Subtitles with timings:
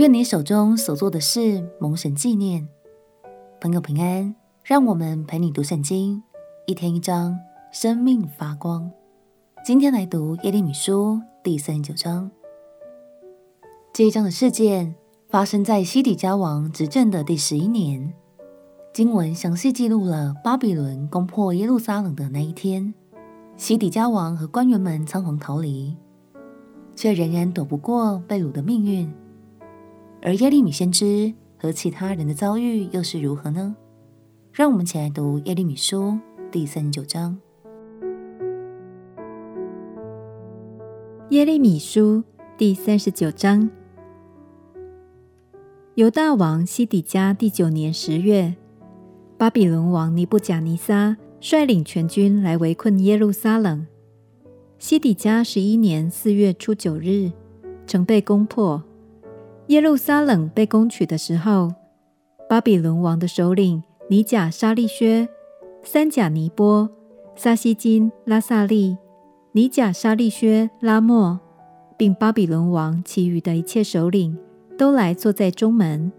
[0.00, 2.66] 愿你手中所做的事蒙神纪念。
[3.60, 4.34] 朋友平安，
[4.64, 6.22] 让我们陪你读圣经，
[6.66, 7.38] 一天一章，
[7.70, 8.90] 生命发光。
[9.62, 12.30] 今天来读耶利米书第三十九章。
[13.92, 14.94] 这一章的事件
[15.28, 18.14] 发生在西底家王执政的第十一年。
[18.94, 22.94] 经文详细记录了巴比伦攻破耶路撒冷的那一天，
[23.58, 25.94] 西底家王和官员们仓皇逃离，
[26.96, 29.12] 却仍然躲不过被掳的命运。
[30.22, 33.74] 而耶利米先知和其他人的遭遇又是如何呢？
[34.52, 36.18] 让我们一起来读耶利米书
[36.50, 37.38] 第三十九章。
[41.30, 42.22] 耶利米书
[42.58, 43.70] 第三十九章，
[45.94, 48.56] 犹大王西底家第九年十月，
[49.38, 53.86] 巴比伦王尼布甲尼撒率领全军来围困耶路撒冷。
[54.78, 57.30] 西底家十一年四月初九日，
[57.86, 58.82] 城被攻破。
[59.70, 61.72] 耶路撒冷被攻取的时候，
[62.48, 65.28] 巴比伦王的首领尼甲沙利薛、
[65.84, 66.90] 三甲尼波、
[67.36, 68.96] 撒西金、拉萨利、
[69.52, 71.38] 尼甲沙利薛、拉莫，
[71.96, 74.36] 并巴比伦王其余的一切首领，
[74.76, 76.10] 都来坐在中门。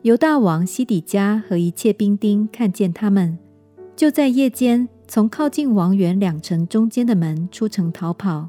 [0.00, 3.38] 犹大王西底家和一切兵丁看见他们，
[3.94, 8.48] 就在夜间从靠近王园两城中间的门出城逃跑，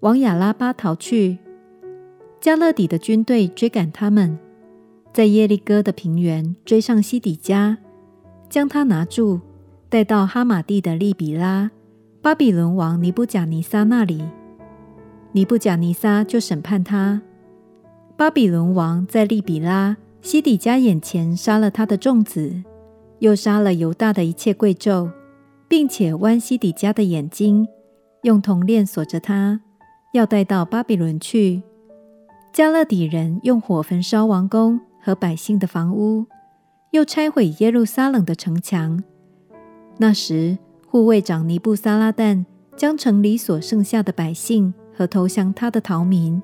[0.00, 1.38] 往亚拉巴逃去。
[2.46, 4.38] 迦勒底的军队追赶他们，
[5.12, 7.76] 在耶利哥的平原追上西底家，
[8.48, 9.40] 将他拿住，
[9.88, 11.72] 带到哈马地的利比拉，
[12.22, 14.22] 巴比伦王尼布甲尼撒那里。
[15.32, 17.20] 尼布甲尼撒就审判他。
[18.16, 22.62] 巴比伦王在利比拉西底家眼前杀了他的众子，
[23.18, 25.10] 又杀了犹大的一切贵胄，
[25.66, 27.66] 并且剜西底家的眼睛，
[28.22, 29.62] 用铜链锁着他，
[30.12, 31.64] 要带到巴比伦去。
[32.56, 36.24] 迦勒底人用火焚烧王宫和百姓的房屋，
[36.90, 39.04] 又拆毁耶路撒冷的城墙。
[39.98, 40.56] 那时，
[40.86, 46.42] 护卫长尼布撒拉旦将城里所剩下的百姓和投降他的逃民，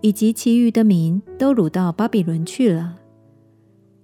[0.00, 2.94] 以及其余的民都掳到巴比伦去了。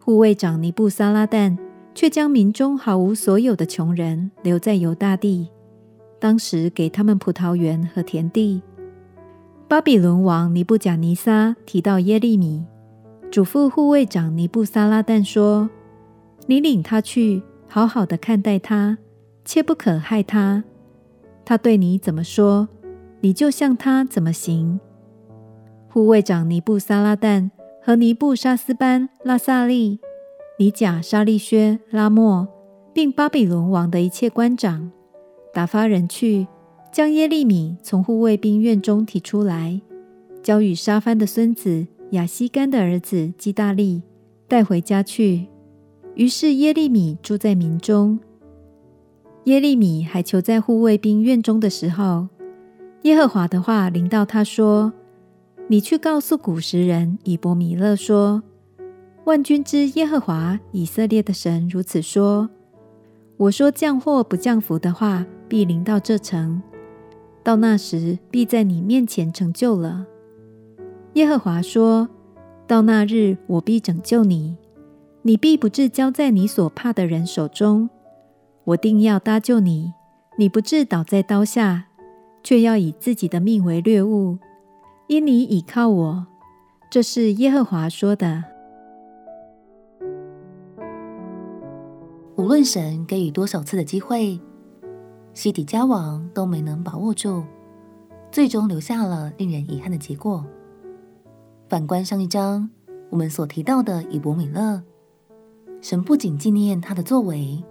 [0.00, 1.56] 护卫长尼布撒拉旦
[1.94, 5.46] 却将民中毫无所有的穷人留在犹大地，
[6.18, 8.60] 当时给他们葡萄园和田地。
[9.68, 12.64] 巴比伦王尼布甲尼撒提到耶利米，
[13.30, 15.68] 嘱咐护卫长尼布撒拉旦说
[16.48, 18.96] ：“你领他去，好好的看待他，
[19.44, 20.64] 切不可害他。
[21.44, 22.66] 他对你怎么说，
[23.20, 24.80] 你就向他怎么行。”
[25.92, 27.50] 护卫长尼布撒拉旦
[27.82, 30.00] 和尼布沙斯班、拉萨利、
[30.58, 32.48] 尼甲沙利薛、拉莫，
[32.94, 34.90] 并巴比伦王的一切官长，
[35.52, 36.46] 打发人去。
[36.90, 39.80] 将耶利米从护卫兵院中提出来，
[40.42, 44.02] 交与沙番的孙子亚西干的儿子基大利
[44.48, 45.46] 带回家去。
[46.14, 48.18] 于是耶利米住在民中。
[49.44, 52.28] 耶利米还囚在护卫兵院中的时候，
[53.02, 54.92] 耶和华的话临到他说
[55.68, 58.42] ：“你去告诉古时人以伯米勒说，
[59.24, 62.50] 万军之耶和华以色列的神如此说：
[63.36, 66.60] 我说降祸不降福的话，必临到这城。”
[67.48, 70.04] 到那时，必在你面前成就了。
[71.14, 72.06] 耶和华说
[72.68, 74.58] ：“到那日，我必拯救你，
[75.22, 77.88] 你必不至交在你所怕的人手中。
[78.64, 79.94] 我定要搭救你，
[80.36, 81.86] 你不至倒在刀下，
[82.42, 84.36] 却要以自己的命为掠物，
[85.06, 86.26] 因你倚靠我。”
[86.92, 88.44] 这是耶和华说的。
[92.36, 94.38] 无论神给予多少次的机会。
[95.38, 97.44] 西底家王都没能把握住，
[98.32, 100.44] 最终留下了令人遗憾的结果。
[101.68, 102.68] 反观上一章，
[103.08, 104.82] 我们所提到的以伯米勒，
[105.80, 107.64] 神不仅纪念他的作为，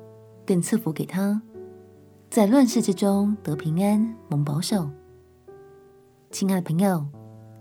[0.45, 1.41] 更赐福给他，
[2.29, 4.89] 在乱世之中得平安、蒙保守。
[6.31, 7.05] 亲爱的朋友，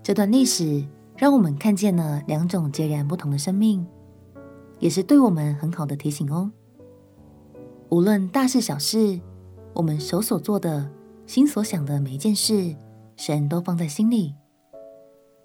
[0.01, 0.87] 这段历史
[1.17, 3.85] 让我们看见了两种截然不同的生命，
[4.79, 6.49] 也是对我们很好的提醒哦。
[7.89, 9.19] 无论大事小事。
[9.77, 10.89] 我们手所做的、
[11.27, 12.75] 心所想的每一件事，
[13.15, 14.33] 神都放在心里。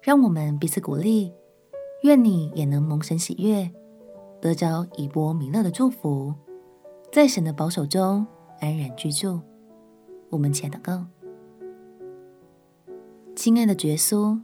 [0.01, 1.31] 让我们彼此鼓励，
[2.01, 3.69] 愿你也能蒙神喜悦，
[4.41, 6.33] 得着以伯米勒的祝福，
[7.11, 8.25] 在神的保守中
[8.59, 9.39] 安然居住。
[10.31, 11.05] 我们且祷告：
[13.35, 14.41] 亲爱的耶稣，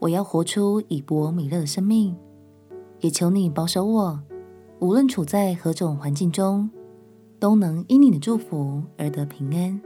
[0.00, 2.16] 我要活出以伯米勒的生命，
[2.98, 4.20] 也求你保守我，
[4.80, 6.68] 无论处在何种环境中。
[7.40, 9.80] 都能因你的祝福而得平安。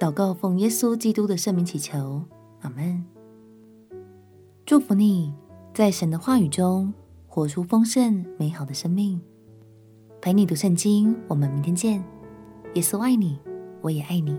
[0.00, 2.22] 祷告奉耶稣基督的圣名祈求，
[2.62, 3.04] 阿门。
[4.64, 5.32] 祝福你，
[5.74, 6.92] 在神的话语中
[7.26, 9.20] 活出丰盛美好的生命。
[10.22, 12.02] 陪你读圣经，我们明天见。
[12.72, 13.38] 耶稣爱你，
[13.82, 14.34] 我也爱你。